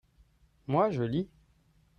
moi, 0.65 0.89
je 0.89 1.03
lis. 1.03 1.29